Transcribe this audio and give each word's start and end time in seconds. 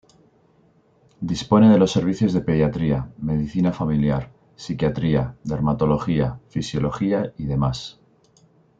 Dispone 1.19 1.69
de 1.69 1.77
los 1.77 1.91
servicios 1.91 2.33
de 2.33 2.41
pediatría, 2.41 3.13
medicina 3.19 3.71
familiar, 3.71 4.31
psiquiatría, 4.55 5.35
dermatología, 5.43 6.39
fisiología 6.49 7.33
y 7.37 7.45
demás. 7.45 7.99